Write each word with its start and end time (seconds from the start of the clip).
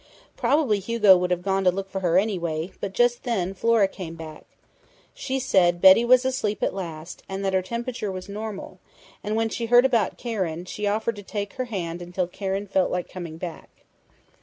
Probably 0.35 0.79
Hugo 0.79 1.15
would 1.15 1.29
have 1.29 1.43
gone 1.43 1.63
to 1.63 1.69
look 1.69 1.87
for 1.87 1.99
her 1.99 2.17
anyway, 2.17 2.71
but 2.81 2.91
just 2.91 3.21
then 3.21 3.53
Flora 3.53 3.87
came 3.87 4.15
back. 4.15 4.45
She 5.13 5.37
said 5.39 5.79
Betty 5.79 6.03
was 6.03 6.25
asleep 6.25 6.63
at 6.63 6.73
last 6.73 7.21
and 7.29 7.45
that 7.45 7.53
her 7.53 7.61
temperature 7.61 8.11
was 8.11 8.27
normal, 8.27 8.79
and 9.23 9.35
when 9.35 9.49
she 9.49 9.67
heard 9.67 9.85
about 9.85 10.17
Karen, 10.17 10.65
she 10.65 10.87
offered 10.87 11.17
to 11.17 11.21
take 11.23 11.53
her 11.53 11.65
hand 11.65 12.01
until 12.01 12.25
Karen 12.25 12.65
felt 12.65 12.89
like 12.89 13.11
coming 13.11 13.37
back." 13.37 13.69